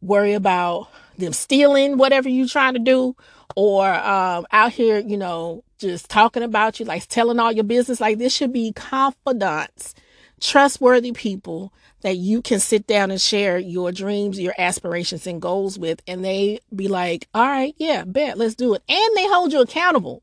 worry 0.00 0.34
about 0.34 0.88
them 1.18 1.32
stealing 1.32 1.96
whatever 1.96 2.28
you're 2.28 2.48
trying 2.48 2.74
to 2.74 2.78
do 2.80 3.16
or 3.54 3.92
um, 3.92 4.46
out 4.52 4.72
here, 4.72 4.98
you 4.98 5.16
know, 5.16 5.64
just 5.78 6.10
talking 6.10 6.42
about 6.42 6.78
you, 6.80 6.86
like 6.86 7.06
telling 7.06 7.38
all 7.38 7.52
your 7.52 7.64
business. 7.64 8.00
Like 8.00 8.18
this 8.18 8.34
should 8.34 8.52
be 8.52 8.72
confidants, 8.72 9.94
trustworthy 10.40 11.12
people 11.12 11.72
that 12.02 12.16
you 12.16 12.42
can 12.42 12.60
sit 12.60 12.86
down 12.86 13.10
and 13.10 13.20
share 13.20 13.58
your 13.58 13.92
dreams, 13.92 14.38
your 14.38 14.54
aspirations, 14.58 15.26
and 15.26 15.40
goals 15.40 15.78
with. 15.78 16.02
And 16.06 16.24
they 16.24 16.60
be 16.74 16.88
like, 16.88 17.28
all 17.34 17.46
right, 17.46 17.74
yeah, 17.78 18.04
bet, 18.04 18.38
let's 18.38 18.54
do 18.54 18.74
it. 18.74 18.82
And 18.88 19.16
they 19.16 19.26
hold 19.28 19.52
you 19.52 19.60
accountable. 19.60 20.22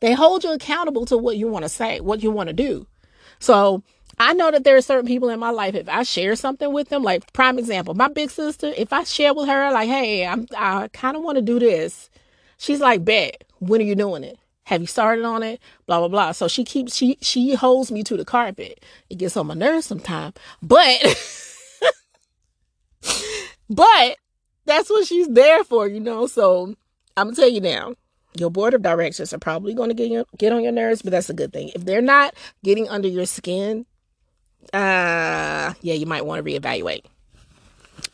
They 0.00 0.12
hold 0.12 0.44
you 0.44 0.52
accountable 0.52 1.06
to 1.06 1.18
what 1.18 1.36
you 1.36 1.48
want 1.48 1.64
to 1.64 1.68
say, 1.68 2.00
what 2.00 2.22
you 2.22 2.30
want 2.30 2.48
to 2.48 2.52
do. 2.52 2.86
So 3.40 3.82
I 4.20 4.32
know 4.32 4.50
that 4.50 4.64
there 4.64 4.76
are 4.76 4.82
certain 4.82 5.06
people 5.06 5.28
in 5.28 5.38
my 5.38 5.50
life. 5.50 5.74
If 5.74 5.88
I 5.88 6.02
share 6.02 6.34
something 6.36 6.72
with 6.72 6.88
them, 6.88 7.02
like 7.02 7.32
prime 7.32 7.58
example, 7.58 7.94
my 7.94 8.08
big 8.08 8.30
sister, 8.30 8.72
if 8.76 8.92
I 8.92 9.04
share 9.04 9.34
with 9.34 9.48
her, 9.48 9.72
like, 9.72 9.88
hey, 9.88 10.26
I'm, 10.26 10.46
I 10.56 10.88
kind 10.92 11.16
of 11.16 11.22
want 11.22 11.36
to 11.36 11.42
do 11.42 11.58
this, 11.58 12.10
she's 12.58 12.80
like, 12.80 13.04
bet. 13.04 13.44
When 13.60 13.80
are 13.80 13.84
you 13.84 13.96
doing 13.96 14.24
it? 14.24 14.38
Have 14.64 14.80
you 14.80 14.86
started 14.86 15.24
on 15.24 15.42
it? 15.42 15.60
Blah 15.86 16.00
blah 16.00 16.08
blah. 16.08 16.32
So 16.32 16.46
she 16.46 16.62
keeps 16.62 16.94
she 16.94 17.18
she 17.20 17.54
holds 17.54 17.90
me 17.90 18.02
to 18.04 18.16
the 18.16 18.24
carpet. 18.24 18.84
It 19.08 19.16
gets 19.16 19.36
on 19.36 19.46
my 19.46 19.54
nerves 19.54 19.86
sometimes, 19.86 20.34
but 20.62 21.00
but 23.70 24.16
that's 24.66 24.90
what 24.90 25.06
she's 25.06 25.26
there 25.28 25.64
for, 25.64 25.88
you 25.88 26.00
know. 26.00 26.26
So 26.26 26.74
I'm 27.16 27.28
gonna 27.28 27.36
tell 27.36 27.48
you 27.48 27.60
now, 27.60 27.94
your 28.36 28.50
board 28.50 28.74
of 28.74 28.82
directors 28.82 29.32
are 29.32 29.38
probably 29.38 29.74
going 29.74 29.88
to 29.88 29.94
get 29.94 30.10
your, 30.10 30.24
get 30.36 30.52
on 30.52 30.62
your 30.62 30.72
nerves, 30.72 31.02
but 31.02 31.10
that's 31.10 31.30
a 31.30 31.34
good 31.34 31.52
thing. 31.52 31.70
If 31.74 31.84
they're 31.84 32.02
not 32.02 32.34
getting 32.62 32.88
under 32.88 33.08
your 33.08 33.26
skin, 33.26 33.86
uh, 34.72 35.74
yeah, 35.80 35.94
you 35.94 36.06
might 36.06 36.26
want 36.26 36.44
to 36.44 36.50
reevaluate. 36.50 37.04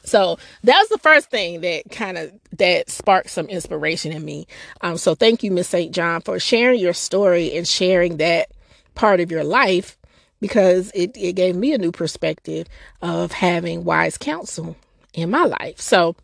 So 0.05 0.39
that 0.65 0.79
was 0.79 0.89
the 0.89 0.99
first 0.99 1.31
thing 1.31 1.63
that 1.63 1.91
kind 1.91 2.19
of 2.19 2.33
that 2.59 2.91
sparked 2.91 3.31
some 3.31 3.47
inspiration 3.47 4.13
in 4.13 4.25
me. 4.25 4.47
Um, 4.83 4.97
so 4.97 5.15
thank 5.15 5.43
you, 5.43 5.51
Miss 5.51 5.69
St. 5.69 5.95
John, 5.95 6.21
for 6.21 6.39
sharing 6.39 6.81
your 6.81 6.93
story 6.93 7.57
and 7.57 7.67
sharing 7.67 8.19
that 8.19 8.51
part 8.95 9.21
of 9.21 9.31
your 9.31 9.45
life 9.45 9.97
because 10.41 10.91
it, 10.95 11.17
it 11.17 11.33
gave 11.35 11.57
me 11.57 11.73
a 11.73 11.79
new 11.79 11.91
perspective 11.91 12.67
of 13.01 13.33
having 13.33 13.85
wise 13.85 14.19
counsel 14.19 14.77
in 15.15 15.31
my 15.31 15.45
life. 15.45 15.81
So 15.81 16.17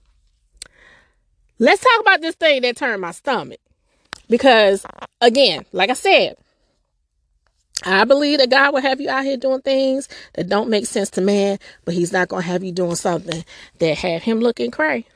let's 1.58 1.82
talk 1.82 2.00
about 2.00 2.20
this 2.20 2.34
thing 2.34 2.62
that 2.62 2.76
turned 2.76 3.00
my 3.00 3.12
stomach. 3.12 3.60
Because 4.28 4.84
again, 5.20 5.64
like 5.72 5.90
I 5.90 5.94
said, 5.94 6.36
I 7.84 8.04
believe 8.04 8.38
that 8.38 8.50
God 8.50 8.74
will 8.74 8.82
have 8.82 9.00
you 9.00 9.08
out 9.08 9.24
here 9.24 9.36
doing 9.36 9.62
things 9.62 10.08
that 10.34 10.48
don't 10.48 10.68
make 10.68 10.86
sense 10.86 11.10
to 11.10 11.20
man, 11.20 11.58
but 11.84 11.94
he's 11.94 12.12
not 12.12 12.28
going 12.28 12.42
to 12.42 12.48
have 12.48 12.62
you 12.62 12.72
doing 12.72 12.94
something 12.94 13.44
that 13.78 13.98
have 13.98 14.22
him 14.22 14.40
looking 14.40 14.70
cray. 14.70 15.06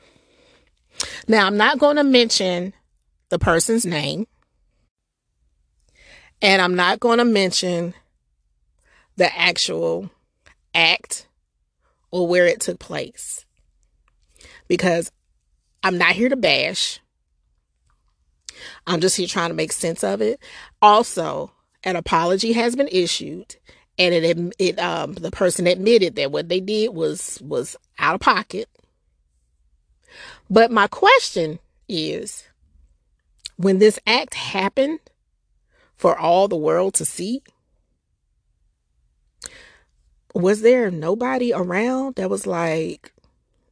Now, 1.27 1.45
I'm 1.45 1.57
not 1.57 1.77
going 1.77 1.97
to 1.97 2.03
mention 2.03 2.73
the 3.29 3.39
person's 3.39 3.85
name. 3.85 4.27
And 6.41 6.61
I'm 6.61 6.75
not 6.75 6.99
going 6.99 7.19
to 7.19 7.25
mention 7.25 7.93
the 9.15 9.35
actual 9.37 10.09
act 10.73 11.27
or 12.11 12.27
where 12.27 12.45
it 12.45 12.61
took 12.61 12.79
place. 12.79 13.45
Because 14.67 15.11
I'm 15.83 15.97
not 15.97 16.13
here 16.13 16.29
to 16.29 16.35
bash. 16.35 16.99
I'm 18.87 19.01
just 19.01 19.17
here 19.17 19.27
trying 19.27 19.49
to 19.49 19.55
make 19.55 19.71
sense 19.71 20.03
of 20.03 20.21
it. 20.21 20.39
Also, 20.81 21.51
an 21.85 21.95
apology 21.95 22.53
has 22.53 22.75
been 22.75 22.89
issued 22.91 23.55
and 23.97 24.13
it 24.13 24.55
it 24.59 24.79
um 24.79 25.13
the 25.13 25.31
person 25.31 25.67
admitted 25.67 26.15
that 26.15 26.31
what 26.31 26.49
they 26.49 26.59
did 26.59 26.93
was 26.93 27.39
was 27.41 27.77
out 27.99 28.15
of 28.15 28.21
pocket. 28.21 28.67
But 30.49 30.71
my 30.71 30.87
question 30.87 31.59
is 31.87 32.43
when 33.57 33.79
this 33.79 33.99
act 34.05 34.33
happened 34.33 34.99
for 35.95 36.17
all 36.17 36.47
the 36.47 36.57
world 36.57 36.93
to 36.95 37.05
see 37.05 37.41
was 40.33 40.61
there 40.61 40.91
nobody 40.91 41.53
around 41.53 42.15
that 42.15 42.29
was 42.29 42.45
like 42.45 43.13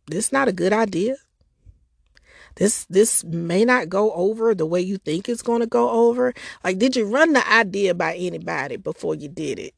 this 0.07 0.31
not 0.31 0.47
a 0.47 0.53
good 0.53 0.71
idea? 0.71 1.15
This 2.55 2.85
this 2.85 3.23
may 3.23 3.65
not 3.65 3.89
go 3.89 4.11
over 4.13 4.53
the 4.53 4.65
way 4.65 4.81
you 4.81 4.97
think 4.97 5.27
it's 5.27 5.41
going 5.41 5.61
to 5.61 5.67
go 5.67 5.89
over. 5.89 6.33
Like 6.63 6.77
did 6.77 6.95
you 6.95 7.05
run 7.05 7.33
the 7.33 7.47
idea 7.51 7.93
by 7.93 8.15
anybody 8.15 8.77
before 8.77 9.15
you 9.15 9.27
did 9.29 9.59
it? 9.59 9.73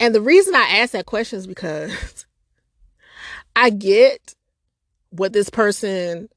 And 0.00 0.14
the 0.14 0.20
reason 0.20 0.54
i 0.54 0.62
ask 0.62 0.92
that 0.92 1.06
question 1.06 1.38
is 1.38 1.46
because 1.46 2.26
i 3.56 3.70
get 3.70 4.34
what 5.10 5.32
this 5.32 5.50
person 5.50 6.28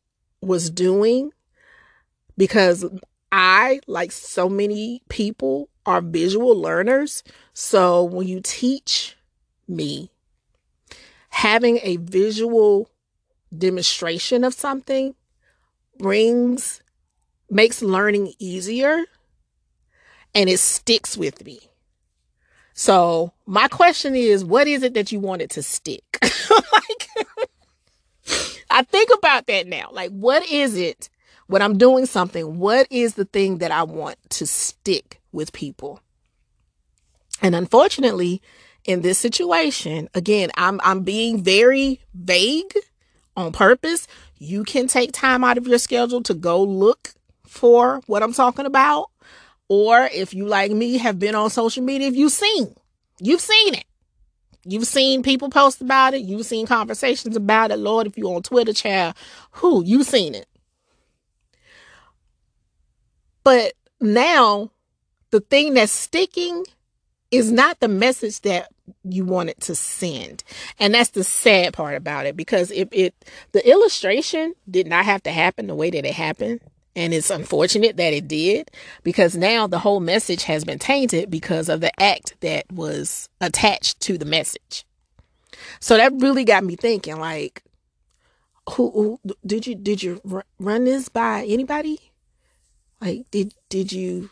was 0.42 0.70
doing 0.70 1.32
because 2.38 2.86
i 3.32 3.80
like 3.88 4.12
so 4.12 4.48
many 4.48 5.02
people 5.10 5.70
are 5.86 6.02
visual 6.02 6.60
learners. 6.60 7.24
So 7.54 8.04
when 8.04 8.28
you 8.28 8.42
teach 8.44 9.16
me 9.68 10.10
having 11.30 11.80
a 11.84 11.98
visual 11.98 12.90
demonstration 13.56 14.44
of 14.44 14.54
something 14.54 15.16
brings 15.98 16.82
makes 17.50 17.82
learning 17.82 18.34
easier 18.40 19.04
and 20.34 20.50
it 20.50 20.60
sticks 20.60 21.18
with 21.18 21.46
me. 21.46 21.60
So 22.74 23.32
my 23.46 23.68
question 23.70 24.16
is, 24.16 24.44
what 24.44 24.68
is 24.68 24.84
it 24.84 24.94
that 24.96 25.12
you 25.12 25.20
want 25.20 25.42
it 25.42 25.50
to 25.52 25.64
stick? 25.64 26.04
like, 26.22 27.08
I 28.70 28.84
think 28.84 29.10
about 29.18 29.48
that 29.48 29.68
now. 29.68 29.90
Like, 29.92 30.12
what 30.12 30.46
is 30.52 30.76
it 30.78 31.10
when 31.48 31.62
I'm 31.62 31.78
doing 31.78 32.06
something? 32.06 32.60
What 32.60 32.88
is 32.90 33.14
the 33.14 33.24
thing 33.24 33.60
that 33.60 33.72
I 33.72 33.84
want 33.84 34.18
to 34.32 34.46
stick 34.46 35.22
with 35.32 35.54
people? 35.54 36.02
And 37.42 37.56
unfortunately, 37.56 38.42
in 38.84 39.02
this 39.02 39.18
situation, 39.18 40.10
again, 40.14 40.52
I'm 40.58 40.80
I'm 40.84 41.04
being 41.04 41.44
very 41.44 42.02
vague 42.14 42.74
on 43.36 43.52
purpose, 43.52 44.08
you 44.38 44.64
can 44.64 44.88
take 44.88 45.12
time 45.12 45.44
out 45.44 45.58
of 45.58 45.68
your 45.68 45.78
schedule 45.78 46.22
to 46.24 46.34
go 46.34 46.62
look 46.62 47.14
for 47.46 48.02
what 48.08 48.24
I'm 48.24 48.34
talking 48.34 48.66
about. 48.66 49.10
Or 49.68 50.10
if 50.14 50.34
you, 50.34 50.46
like 50.46 50.72
me, 50.72 50.98
have 50.98 51.18
been 51.18 51.36
on 51.36 51.50
social 51.50 51.84
media, 51.84 52.08
if 52.08 52.16
you've 52.16 52.32
seen, 52.32 52.76
you've 53.20 53.42
seen 53.42 53.74
it. 53.74 53.86
You've 54.68 54.88
seen 54.88 55.22
people 55.22 55.50
post 55.50 55.82
about 55.82 56.16
it. 56.16 56.22
You've 56.22 56.46
seen 56.46 56.66
conversations 56.66 57.36
about 57.36 57.72
it. 57.72 57.78
Lord, 57.78 58.08
if 58.08 58.18
you're 58.18 58.36
on 58.36 58.42
Twitter, 58.42 58.74
child, 58.74 59.16
who 59.52 59.84
you've 59.84 60.08
seen 60.08 60.34
it. 60.34 60.48
But 63.44 63.74
now 64.02 64.72
the 65.30 65.40
thing 65.40 65.76
that's 65.76 65.92
sticking 65.92 66.66
is 67.32 67.52
not 67.52 67.80
the 67.80 67.88
message 67.88 68.42
that 68.42 68.70
you 69.04 69.26
wanted 69.26 69.60
to 69.62 69.76
send. 69.76 70.44
And 70.80 70.94
that's 70.94 71.12
the 71.12 71.24
sad 71.24 71.74
part 71.74 71.96
about 71.96 72.26
it 72.26 72.38
because 72.38 72.72
if 72.72 72.88
it 72.92 73.14
the 73.52 73.68
illustration 73.68 74.54
did 74.70 74.88
not 74.88 75.06
have 75.06 75.24
to 75.24 75.32
happen 75.32 75.68
the 75.68 75.76
way 75.76 75.90
that 75.90 76.06
it 76.06 76.14
happened. 76.14 76.62
And 76.98 77.14
it's 77.14 77.30
unfortunate 77.30 77.98
that 77.98 78.14
it 78.14 78.30
did 78.30 78.72
because 79.04 79.36
now 79.36 79.68
the 79.68 79.80
whole 79.80 80.00
message 80.00 80.44
has 80.44 80.64
been 80.64 80.80
tainted 80.80 81.30
because 81.30 81.68
of 81.68 81.82
the 81.82 81.92
act 82.02 82.36
that 82.40 82.72
was 82.72 83.28
attached 83.42 84.00
to 84.02 84.18
the 84.18 84.24
message. 84.24 84.86
So 85.82 85.98
that 85.98 86.14
really 86.16 86.46
got 86.46 86.64
me 86.64 86.78
thinking 86.78 87.20
like 87.20 87.64
who, 88.72 89.20
who 89.24 89.36
did 89.46 89.68
you 89.68 89.76
did 89.76 90.02
you 90.02 90.22
run 90.58 90.86
this 90.86 91.10
by 91.10 91.44
anybody? 91.46 92.00
Like 93.02 93.30
did 93.30 93.54
did 93.70 93.92
you 93.92 94.30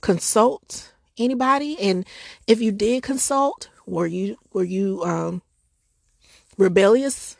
consult 0.00 0.93
anybody? 1.18 1.78
And 1.80 2.06
if 2.46 2.60
you 2.60 2.72
did 2.72 3.02
consult, 3.02 3.68
were 3.86 4.06
you 4.06 4.36
were 4.52 4.64
you 4.64 5.02
um 5.04 5.42
rebellious 6.58 7.36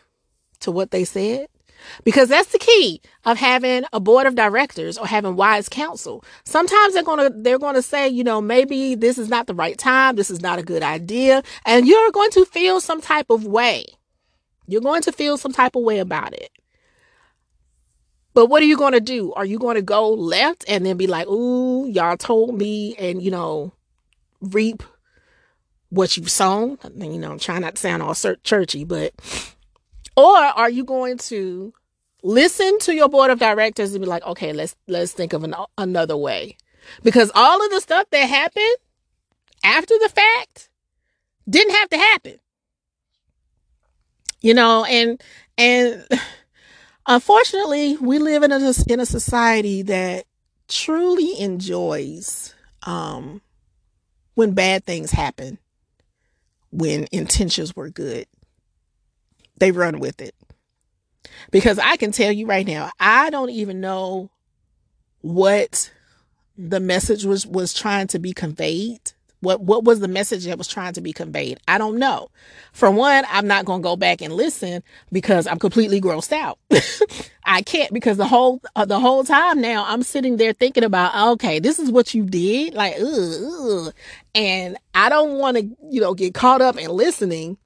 to 0.60 0.70
what 0.70 0.90
they 0.90 1.04
said? 1.04 1.48
Because 2.02 2.28
that's 2.28 2.52
the 2.52 2.58
key 2.58 3.00
of 3.24 3.36
having 3.36 3.84
a 3.92 4.00
board 4.00 4.26
of 4.26 4.34
directors 4.34 4.96
or 4.96 5.06
having 5.06 5.36
wise 5.36 5.68
counsel. 5.68 6.24
Sometimes 6.44 6.94
they're 6.94 7.02
gonna 7.02 7.30
they're 7.30 7.58
gonna 7.58 7.82
say, 7.82 8.08
you 8.08 8.24
know, 8.24 8.40
maybe 8.40 8.94
this 8.94 9.18
is 9.18 9.28
not 9.28 9.46
the 9.46 9.54
right 9.54 9.76
time, 9.76 10.16
this 10.16 10.30
is 10.30 10.40
not 10.40 10.58
a 10.58 10.62
good 10.62 10.82
idea, 10.82 11.42
and 11.66 11.86
you're 11.86 12.10
going 12.12 12.30
to 12.30 12.44
feel 12.46 12.80
some 12.80 13.00
type 13.00 13.26
of 13.30 13.44
way. 13.46 13.84
You're 14.66 14.80
going 14.80 15.02
to 15.02 15.12
feel 15.12 15.36
some 15.36 15.52
type 15.52 15.76
of 15.76 15.82
way 15.82 15.98
about 15.98 16.32
it. 16.32 16.50
But 18.34 18.46
what 18.46 18.62
are 18.62 18.66
you 18.66 18.76
going 18.76 18.92
to 18.92 19.00
do? 19.00 19.32
Are 19.34 19.44
you 19.44 19.58
going 19.58 19.76
to 19.76 19.82
go 19.82 20.10
left 20.10 20.64
and 20.68 20.84
then 20.84 20.96
be 20.96 21.06
like, 21.06 21.28
ooh, 21.28 21.88
y'all 21.88 22.16
told 22.16 22.58
me, 22.58 22.96
and, 22.96 23.22
you 23.22 23.30
know, 23.30 23.72
reap 24.40 24.82
what 25.90 26.16
you've 26.16 26.30
sown? 26.30 26.76
You 26.96 27.18
know, 27.18 27.30
I'm 27.30 27.38
trying 27.38 27.60
not 27.60 27.76
to 27.76 27.80
sound 27.80 28.02
all 28.02 28.14
churchy, 28.42 28.84
but, 28.84 29.14
or 30.16 30.36
are 30.36 30.68
you 30.68 30.84
going 30.84 31.16
to 31.18 31.72
listen 32.24 32.80
to 32.80 32.94
your 32.94 33.08
board 33.08 33.30
of 33.30 33.38
directors 33.38 33.94
and 33.94 34.02
be 34.02 34.08
like, 34.08 34.26
okay, 34.26 34.52
let's, 34.52 34.74
let's 34.88 35.12
think 35.12 35.32
of 35.32 35.44
an, 35.44 35.54
another 35.78 36.16
way? 36.16 36.56
Because 37.04 37.30
all 37.36 37.64
of 37.64 37.70
the 37.70 37.80
stuff 37.80 38.10
that 38.10 38.28
happened 38.28 38.76
after 39.62 39.94
the 40.00 40.08
fact 40.08 40.68
didn't 41.48 41.74
have 41.76 41.88
to 41.90 41.98
happen. 41.98 42.40
You 44.40 44.54
know, 44.54 44.84
and, 44.84 45.22
and, 45.56 46.04
Unfortunately, 47.06 47.96
we 47.98 48.18
live 48.18 48.42
in 48.42 48.52
a 48.52 48.72
in 48.88 49.00
a 49.00 49.06
society 49.06 49.82
that 49.82 50.24
truly 50.68 51.38
enjoys 51.38 52.54
um, 52.84 53.42
when 54.34 54.52
bad 54.52 54.84
things 54.84 55.10
happen, 55.10 55.58
when 56.70 57.06
intentions 57.12 57.76
were 57.76 57.90
good. 57.90 58.26
They 59.58 59.70
run 59.70 60.00
with 60.00 60.20
it. 60.20 60.34
Because 61.50 61.78
I 61.78 61.96
can 61.96 62.10
tell 62.10 62.32
you 62.32 62.46
right 62.46 62.66
now, 62.66 62.90
I 62.98 63.30
don't 63.30 63.50
even 63.50 63.80
know 63.80 64.30
what 65.20 65.90
the 66.56 66.80
message 66.80 67.24
was 67.24 67.46
was 67.46 67.74
trying 67.74 68.06
to 68.08 68.18
be 68.18 68.32
conveyed 68.32 69.12
What 69.44 69.60
what 69.60 69.84
was 69.84 70.00
the 70.00 70.08
message 70.08 70.44
that 70.46 70.58
was 70.58 70.66
trying 70.66 70.94
to 70.94 71.00
be 71.00 71.12
conveyed? 71.12 71.60
I 71.68 71.78
don't 71.78 71.98
know. 71.98 72.30
For 72.72 72.90
one, 72.90 73.24
I'm 73.28 73.46
not 73.46 73.64
going 73.64 73.82
to 73.82 73.84
go 73.84 73.94
back 73.94 74.20
and 74.20 74.32
listen 74.32 74.82
because 75.12 75.46
I'm 75.46 75.58
completely 75.58 76.00
grossed 76.00 76.32
out. 76.32 76.58
I 77.44 77.62
can't 77.62 77.92
because 77.92 78.16
the 78.16 78.26
whole 78.26 78.60
uh, 78.74 78.84
the 78.84 78.98
whole 78.98 79.22
time 79.22 79.60
now 79.60 79.84
I'm 79.86 80.02
sitting 80.02 80.38
there 80.38 80.52
thinking 80.52 80.82
about 80.82 81.32
okay, 81.34 81.60
this 81.60 81.78
is 81.78 81.90
what 81.90 82.14
you 82.14 82.24
did, 82.24 82.74
like 82.74 82.96
ugh, 82.98 83.86
ugh. 83.86 83.94
and 84.34 84.76
I 84.94 85.08
don't 85.10 85.38
want 85.38 85.58
to 85.58 85.62
you 85.90 86.00
know 86.00 86.14
get 86.14 86.34
caught 86.34 86.62
up 86.62 86.76
in 86.76 86.90
listening 86.90 87.58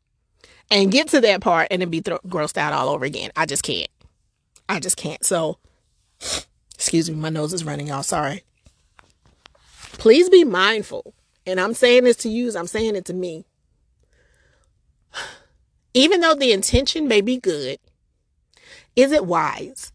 and 0.70 0.92
get 0.92 1.08
to 1.08 1.20
that 1.20 1.40
part 1.40 1.68
and 1.70 1.80
then 1.80 1.90
be 1.90 2.00
th- 2.00 2.20
grossed 2.26 2.58
out 2.58 2.72
all 2.72 2.88
over 2.88 3.04
again. 3.04 3.30
I 3.36 3.46
just 3.46 3.62
can't. 3.62 3.88
I 4.68 4.80
just 4.80 4.96
can't. 4.96 5.24
So, 5.24 5.58
excuse 6.74 7.08
me, 7.08 7.16
my 7.16 7.30
nose 7.30 7.52
is 7.52 7.64
running, 7.64 7.86
y'all. 7.86 8.02
Sorry. 8.02 8.42
Please 9.92 10.28
be 10.28 10.44
mindful 10.44 11.14
and 11.48 11.58
I'm 11.58 11.74
saying 11.74 12.04
this 12.04 12.16
to 12.18 12.28
you, 12.28 12.46
as 12.48 12.56
I'm 12.56 12.66
saying 12.66 12.94
it 12.94 13.04
to 13.06 13.14
me. 13.14 13.46
Even 15.94 16.20
though 16.20 16.34
the 16.34 16.52
intention 16.52 17.08
may 17.08 17.20
be 17.20 17.38
good, 17.38 17.78
is 18.94 19.12
it 19.12 19.26
wise? 19.26 19.92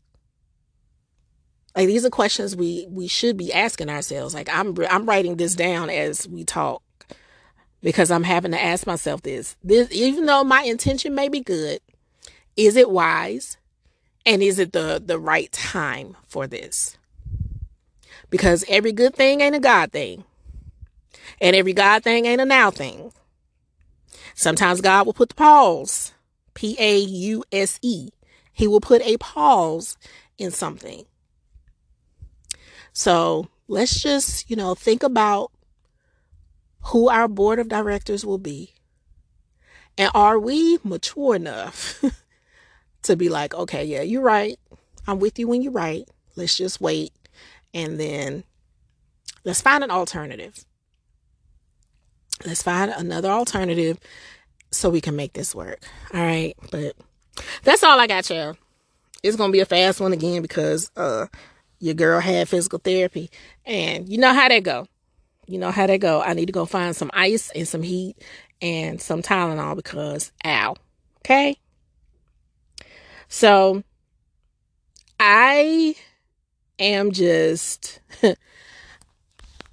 Like 1.76 1.88
these 1.88 2.06
are 2.06 2.10
questions 2.10 2.56
we 2.56 2.88
we 2.90 3.08
should 3.08 3.38
be 3.38 3.54
asking 3.54 3.90
ourselves. 3.90 4.34
Like 4.34 4.50
I'm 4.52 4.76
I'm 4.90 5.06
writing 5.06 5.38
this 5.38 5.56
down 5.56 5.90
as 5.90 6.28
we 6.28 6.44
talk 6.44 6.82
because 7.82 8.12
I'm 8.12 8.24
having 8.24 8.52
to 8.52 8.62
ask 8.62 8.86
myself 8.86 9.22
this. 9.22 9.56
This 9.64 9.92
even 9.92 10.26
though 10.26 10.44
my 10.44 10.64
intention 10.64 11.16
may 11.16 11.30
be 11.30 11.40
good, 11.40 11.80
is 12.56 12.76
it 12.76 12.90
wise? 12.90 13.58
And 14.26 14.42
is 14.42 14.60
it 14.60 14.72
the 14.72 15.02
the 15.04 15.20
right 15.20 15.52
time 15.52 16.16
for 16.28 16.48
this? 16.48 16.98
Because 18.30 18.66
every 18.68 18.92
good 18.92 19.16
thing 19.16 19.42
ain't 19.42 19.56
a 19.56 19.60
God 19.60 19.92
thing. 19.92 20.24
And 21.42 21.56
every 21.56 21.74
God 21.74 22.04
thing 22.04 22.26
ain't 22.26 22.42
a 22.42 22.46
now 22.46 22.72
thing. 22.72 23.12
Sometimes 24.36 24.82
God 24.82 25.06
will 25.06 25.14
put 25.14 25.30
the 25.30 25.36
pause, 25.36 26.14
P 26.54 26.76
A 26.80 26.98
U 26.98 27.44
S 27.52 27.80
E. 27.82 28.10
He 28.52 28.68
will 28.68 28.82
put 28.82 29.02
a 29.02 29.18
pause 29.18 29.98
in 30.38 30.52
something. 30.52 31.06
So 32.94 33.48
let's 33.68 34.02
just, 34.02 34.50
you 34.50 34.56
know, 34.56 34.76
think 34.76 35.04
about 35.04 35.52
who 36.88 37.10
our 37.10 37.28
board 37.28 37.60
of 37.60 37.68
directors 37.68 38.26
will 38.26 38.38
be. 38.38 38.74
And 39.98 40.12
are 40.14 40.40
we 40.40 40.80
mature 40.84 41.36
enough 41.36 42.04
to 43.04 43.16
be 43.16 43.30
like, 43.30 43.54
okay, 43.54 43.84
yeah, 43.84 44.02
you're 44.02 44.22
right. 44.22 44.60
I'm 45.08 45.20
with 45.20 45.38
you 45.38 45.48
when 45.48 45.62
you're 45.62 45.72
right. 45.72 46.08
Let's 46.36 46.58
just 46.58 46.82
wait. 46.82 47.14
And 47.74 48.00
then 48.00 48.44
let's 49.44 49.62
find 49.62 49.84
an 49.84 49.92
alternative. 49.92 50.66
Let's 52.46 52.64
find 52.64 52.92
another 52.92 53.30
alternative 53.30 54.00
so 54.72 54.90
we 54.90 55.02
can 55.02 55.16
make 55.16 55.34
this 55.34 55.56
work. 55.56 55.80
All 56.14 56.22
right. 56.22 56.56
But 56.72 56.96
that's 57.64 57.84
all 57.84 58.00
I 58.00 58.08
got, 58.08 58.30
y'all. 58.30 58.58
It's 59.22 59.38
gonna 59.38 59.54
be 59.54 59.62
a 59.62 59.66
fast 59.66 60.02
one 60.02 60.14
again 60.14 60.42
because 60.42 60.92
uh 60.98 61.28
your 61.80 61.94
girl 61.94 62.20
had 62.20 62.50
physical 62.50 62.80
therapy. 62.80 63.30
And 63.66 64.08
you 64.08 64.18
know 64.18 64.34
how 64.34 64.48
that 64.48 64.64
go. 64.64 64.88
You 65.48 65.58
know 65.58 65.72
how 65.72 65.88
that 65.88 65.98
go. 65.98 66.22
I 66.22 66.34
need 66.34 66.46
to 66.46 66.54
go 66.54 66.66
find 66.66 66.96
some 66.96 67.12
ice 67.14 67.52
and 67.52 67.68
some 67.68 67.84
heat 67.84 68.18
and 68.62 69.02
some 69.02 69.22
Tylenol 69.22 69.76
because 69.76 70.32
ow. 70.46 70.76
Okay? 71.20 71.58
So 73.28 73.84
I 75.20 75.96
am 76.80 77.12
just 77.12 78.00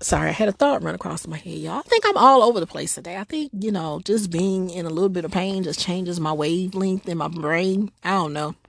sorry, 0.01 0.31
I 0.31 0.33
had 0.33 0.49
a 0.49 0.53
thought 0.53 0.83
run 0.83 0.95
across 0.95 1.27
my 1.27 1.37
head, 1.37 1.59
y'all. 1.59 1.79
I 1.79 1.83
think 1.83 2.05
I'm 2.07 2.17
all 2.17 2.43
over 2.43 2.61
the 2.61 2.67
place 2.67 2.95
today. 2.95 3.17
I 3.17 3.25
think, 3.25 3.51
you 3.59 3.71
know, 3.71 4.01
just 4.05 4.31
being 4.31 4.71
in 4.71 4.87
a 4.87 4.91
little 4.91 5.09
bit 5.09 5.25
of 5.25 5.31
pain 5.31 5.63
just 5.63 5.81
changes 5.81 6.19
my 6.19 6.33
wavelength 6.33 7.09
in 7.09 7.19
my 7.19 7.29
brain. 7.29 7.91
I 8.03 8.11
don't 8.11 8.33
know. 8.33 8.55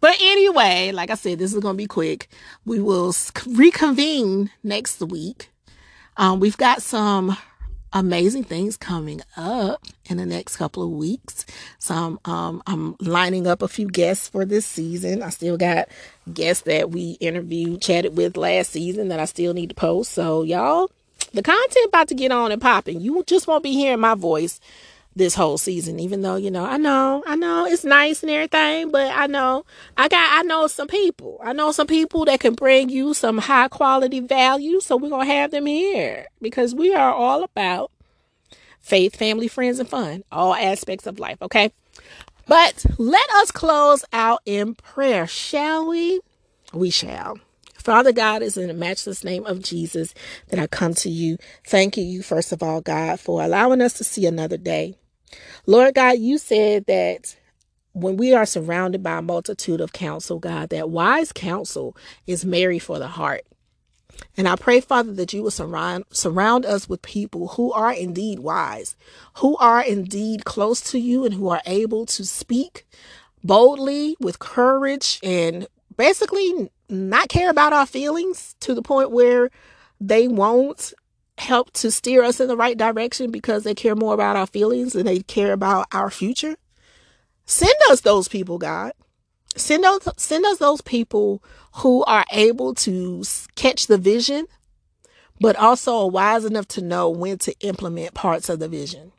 but 0.00 0.16
anyway, 0.20 0.92
like 0.92 1.10
I 1.10 1.14
said, 1.14 1.38
this 1.38 1.52
is 1.52 1.60
going 1.60 1.74
to 1.74 1.78
be 1.78 1.86
quick. 1.86 2.28
We 2.64 2.80
will 2.80 3.14
reconvene 3.46 4.50
next 4.62 5.00
week. 5.00 5.50
Um, 6.16 6.40
we've 6.40 6.56
got 6.58 6.82
some 6.82 7.36
amazing 7.92 8.44
things 8.44 8.76
coming 8.76 9.20
up 9.36 9.82
in 10.06 10.16
the 10.16 10.26
next 10.26 10.56
couple 10.56 10.82
of 10.82 10.90
weeks. 10.90 11.44
So 11.78 11.94
I'm, 11.94 12.18
um, 12.24 12.62
I'm 12.66 12.96
lining 13.00 13.46
up 13.46 13.62
a 13.62 13.68
few 13.68 13.88
guests 13.88 14.28
for 14.28 14.44
this 14.44 14.66
season. 14.66 15.22
I 15.22 15.30
still 15.30 15.56
got 15.56 15.88
guests 16.32 16.64
that 16.64 16.90
we 16.90 17.12
interviewed, 17.20 17.82
chatted 17.82 18.16
with 18.16 18.36
last 18.36 18.70
season 18.70 19.08
that 19.08 19.20
I 19.20 19.24
still 19.26 19.54
need 19.54 19.70
to 19.70 19.74
post. 19.74 20.12
So 20.12 20.42
y'all, 20.42 20.90
the 21.32 21.42
content 21.42 21.86
about 21.88 22.08
to 22.08 22.14
get 22.14 22.32
on 22.32 22.52
and 22.52 22.60
popping. 22.60 23.00
You 23.00 23.22
just 23.26 23.46
won't 23.46 23.62
be 23.62 23.72
hearing 23.72 24.00
my 24.00 24.14
voice 24.14 24.60
this 25.14 25.34
whole 25.34 25.58
season, 25.58 26.00
even 26.00 26.22
though, 26.22 26.36
you 26.36 26.50
know, 26.50 26.64
I 26.64 26.78
know, 26.78 27.22
I 27.26 27.36
know 27.36 27.66
it's 27.66 27.84
nice 27.84 28.22
and 28.22 28.30
everything, 28.30 28.90
but 28.90 29.12
I 29.14 29.26
know 29.26 29.64
I 29.96 30.08
got, 30.08 30.38
I 30.38 30.42
know 30.42 30.66
some 30.66 30.88
people. 30.88 31.38
I 31.42 31.52
know 31.52 31.72
some 31.72 31.86
people 31.86 32.24
that 32.26 32.40
can 32.40 32.54
bring 32.54 32.88
you 32.88 33.12
some 33.12 33.38
high 33.38 33.68
quality 33.68 34.20
value. 34.20 34.80
So 34.80 34.96
we're 34.96 35.10
to 35.10 35.24
have 35.24 35.50
them 35.50 35.66
here 35.66 36.26
because 36.40 36.74
we 36.74 36.94
are 36.94 37.12
all 37.12 37.42
about 37.44 37.90
faith, 38.80 39.16
family, 39.16 39.48
friends, 39.48 39.78
and 39.78 39.88
fun, 39.88 40.24
all 40.32 40.54
aspects 40.54 41.06
of 41.06 41.18
life. 41.18 41.40
Okay. 41.42 41.72
But 42.46 42.84
let 42.98 43.28
us 43.36 43.50
close 43.50 44.04
out 44.12 44.40
in 44.44 44.74
prayer, 44.74 45.26
shall 45.26 45.88
we? 45.88 46.20
We 46.72 46.90
shall. 46.90 47.38
Father 47.74 48.12
God, 48.12 48.42
is 48.42 48.56
in 48.56 48.68
the 48.68 48.74
matchless 48.74 49.24
name 49.24 49.44
of 49.44 49.60
Jesus 49.60 50.14
that 50.48 50.60
I 50.60 50.66
come 50.68 50.94
to 50.94 51.10
you. 51.10 51.36
Thank 51.66 51.96
you, 51.96 52.22
first 52.22 52.52
of 52.52 52.62
all, 52.62 52.80
God, 52.80 53.18
for 53.18 53.42
allowing 53.42 53.80
us 53.80 53.94
to 53.94 54.04
see 54.04 54.24
another 54.24 54.56
day. 54.56 54.96
Lord 55.66 55.94
God, 55.94 56.18
you 56.18 56.38
said 56.38 56.86
that 56.86 57.36
when 57.92 58.16
we 58.16 58.34
are 58.34 58.46
surrounded 58.46 59.02
by 59.02 59.18
a 59.18 59.22
multitude 59.22 59.80
of 59.80 59.92
counsel, 59.92 60.38
God, 60.38 60.70
that 60.70 60.90
wise 60.90 61.32
counsel 61.32 61.96
is 62.26 62.44
merry 62.44 62.78
for 62.78 62.98
the 62.98 63.08
heart. 63.08 63.42
And 64.36 64.48
I 64.48 64.56
pray, 64.56 64.80
Father, 64.80 65.12
that 65.14 65.32
you 65.32 65.42
will 65.42 65.50
surround, 65.50 66.04
surround 66.10 66.64
us 66.64 66.88
with 66.88 67.02
people 67.02 67.48
who 67.48 67.72
are 67.72 67.92
indeed 67.92 68.38
wise, 68.38 68.96
who 69.38 69.56
are 69.56 69.82
indeed 69.82 70.44
close 70.44 70.80
to 70.92 70.98
you, 70.98 71.24
and 71.24 71.34
who 71.34 71.48
are 71.48 71.62
able 71.66 72.06
to 72.06 72.24
speak 72.24 72.86
boldly 73.44 74.16
with 74.20 74.38
courage 74.38 75.18
and 75.22 75.66
basically 75.96 76.70
not 76.88 77.28
care 77.28 77.50
about 77.50 77.72
our 77.72 77.86
feelings 77.86 78.54
to 78.60 78.74
the 78.74 78.82
point 78.82 79.10
where 79.10 79.50
they 80.00 80.28
won't 80.28 80.92
help 81.42 81.72
to 81.72 81.90
steer 81.90 82.22
us 82.22 82.40
in 82.40 82.48
the 82.48 82.56
right 82.56 82.78
direction 82.78 83.30
because 83.30 83.64
they 83.64 83.74
care 83.74 83.94
more 83.94 84.14
about 84.14 84.36
our 84.36 84.46
feelings 84.46 84.92
than 84.92 85.06
they 85.06 85.20
care 85.20 85.52
about 85.52 85.86
our 85.92 86.10
future. 86.10 86.56
Send 87.44 87.74
us 87.90 88.00
those 88.00 88.28
people, 88.28 88.58
God. 88.58 88.92
Send 89.56 89.84
us 89.84 90.08
send 90.16 90.46
us 90.46 90.58
those 90.58 90.80
people 90.80 91.42
who 91.76 92.04
are 92.04 92.24
able 92.32 92.74
to 92.74 93.22
catch 93.54 93.86
the 93.86 93.98
vision, 93.98 94.46
but 95.40 95.56
also 95.56 96.04
are 96.04 96.10
wise 96.10 96.44
enough 96.44 96.68
to 96.68 96.80
know 96.80 97.10
when 97.10 97.38
to 97.38 97.54
implement 97.60 98.14
parts 98.14 98.48
of 98.48 98.60
the 98.60 98.68
vision. 98.68 99.12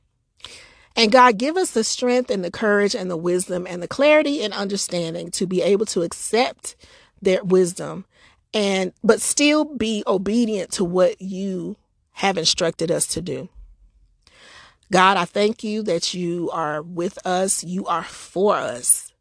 And 0.96 1.12
God, 1.12 1.38
give 1.38 1.58
us 1.58 1.72
the 1.72 1.84
strength 1.84 2.30
and 2.32 2.44
the 2.44 2.52
courage 2.52 2.96
and 2.96 3.10
the 3.10 3.18
wisdom 3.18 3.68
and 3.68 3.82
the 3.82 3.88
clarity 3.88 4.44
and 4.44 4.54
understanding 4.54 5.32
to 5.32 5.46
be 5.46 5.62
able 5.62 5.86
to 5.88 6.04
accept 6.04 6.76
their 7.22 7.44
wisdom 7.44 8.06
and 8.54 8.94
but 9.04 9.22
still 9.22 9.66
be 9.66 10.04
obedient 10.06 10.72
to 10.72 10.84
what 10.84 11.20
you 11.22 11.76
have 12.14 12.38
instructed 12.38 12.92
us 12.92 13.08
to 13.08 13.22
do. 13.22 13.50
God, 14.92 15.18
I 15.18 15.26
thank 15.26 15.64
you 15.64 15.82
that 15.84 16.14
you 16.14 16.50
are 16.52 16.82
with 16.82 17.18
us. 17.26 17.64
You 17.64 17.86
are 17.86 18.04
for 18.04 18.56
us. 18.56 19.12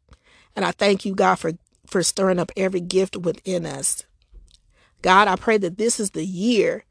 And 0.55 0.63
I 0.63 0.71
thank 0.71 1.03
you, 1.05 1.15
God, 1.15 1.35
for, 1.35 1.53
for 1.87 2.03
stirring 2.03 2.39
up 2.39 2.51
every 2.55 2.81
gift 2.81 3.17
within 3.17 3.65
us. 3.65 4.03
God, 5.01 5.27
I 5.27 5.35
pray 5.35 5.57
that 5.57 5.77
this 5.77 5.99
is 5.99 6.11
the 6.11 6.25
year 6.25 6.85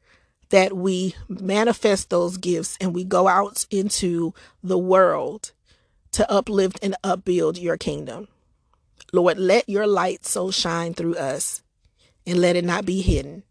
that 0.49 0.73
we 0.75 1.15
manifest 1.29 2.09
those 2.09 2.37
gifts 2.37 2.77
and 2.79 2.93
we 2.93 3.03
go 3.03 3.27
out 3.27 3.65
into 3.71 4.33
the 4.61 4.77
world 4.77 5.51
to 6.11 6.29
uplift 6.29 6.77
and 6.83 6.95
upbuild 7.03 7.57
your 7.57 7.77
kingdom. 7.77 8.27
Lord, 9.11 9.37
let 9.39 9.67
your 9.67 9.87
light 9.87 10.25
so 10.25 10.51
shine 10.51 10.93
through 10.93 11.15
us 11.15 11.63
and 12.27 12.39
let 12.39 12.55
it 12.55 12.65
not 12.65 12.85
be 12.85 13.01
hidden. 13.01 13.43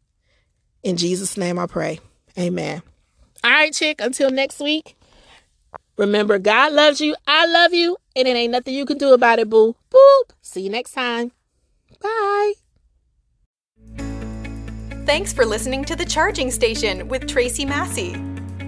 In 0.83 0.97
Jesus' 0.97 1.37
name 1.37 1.59
I 1.59 1.67
pray. 1.67 2.01
Amen. 2.39 2.83
All 3.45 3.51
right, 3.51 3.73
chick, 3.73 4.01
until 4.01 4.31
next 4.31 4.61
week. 4.61 4.97
Remember, 5.97 6.39
God 6.39 6.73
loves 6.73 7.01
you. 7.01 7.15
I 7.27 7.47
love 7.47 7.75
you. 7.75 7.97
And 8.17 8.29
it 8.29 8.37
ain't 8.37 8.53
nothing 8.53 8.75
you 8.75 8.85
can 8.87 8.99
do 8.99 9.13
about 9.13 9.39
it, 9.39 9.49
boo. 9.49 9.77
Boop. 9.91 10.35
See 10.41 10.63
you 10.63 10.71
next 10.71 10.93
time. 10.93 11.33
Bye. 12.01 12.53
Thanks 15.05 15.33
for 15.33 15.45
listening 15.45 15.85
to 15.87 15.97
The 15.97 16.05
Charging 16.05 16.51
Station 16.51 17.09
with 17.09 17.27
Tracey 17.27 17.65
Massey. 17.65 18.17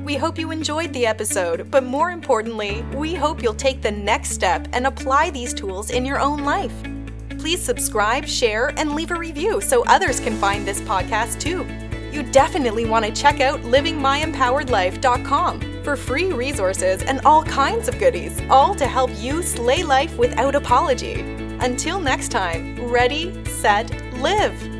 We 0.05 0.17
hope 0.17 0.39
you 0.39 0.51
enjoyed 0.51 0.93
the 0.93 1.07
episode, 1.07 1.71
but 1.71 1.85
more 1.85 2.11
importantly, 2.11 2.85
we 2.95 3.15
hope 3.15 3.43
you'll 3.43 3.55
take 3.55 3.81
the 3.81 3.91
next 3.91 4.31
step 4.31 4.69
and 4.73 4.87
apply 4.87 5.31
these 5.31 5.55
tools 5.55 5.91
in 5.91 6.05
your 6.05 6.21
own 6.21 6.45
life. 6.45 6.75
Please 7.39 7.63
subscribe, 7.63 8.27
share, 8.27 8.69
and 8.79 8.95
leave 8.95 9.13
a 9.13 9.19
review 9.19 9.61
so 9.61 9.85
others 9.85 10.21
can 10.21 10.37
find 10.37 10.67
this 10.67 10.81
podcast 10.83 11.41
too. 11.41 11.65
You 12.15 12.23
definitely 12.23 12.87
want 12.87 13.05
to 13.05 13.13
check 13.13 13.41
out 13.41 13.61
livingmyempoweredlife.com 13.63 15.83
for 15.83 15.97
free 15.97 16.33
resources 16.33 17.03
and 17.03 17.21
all 17.25 17.43
kinds 17.43 17.89
of 17.89 17.99
goodies, 17.99 18.41
all 18.49 18.73
to 18.75 18.87
help 18.87 19.11
you 19.17 19.43
slay 19.43 19.83
life 19.83 20.17
without 20.17 20.55
apology. 20.55 21.21
Until 21.61 22.01
next 22.01 22.31
time, 22.31 22.89
ready, 22.89 23.45
set, 23.47 23.91
live. 24.19 24.74